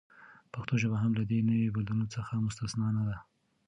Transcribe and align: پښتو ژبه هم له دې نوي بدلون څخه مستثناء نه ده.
پښتو 0.53 0.73
ژبه 0.81 0.97
هم 1.03 1.11
له 1.19 1.23
دې 1.29 1.39
نوي 1.49 1.67
بدلون 1.75 2.07
څخه 2.15 2.43
مستثناء 2.45 2.91
نه 2.97 3.03
ده. 3.09 3.17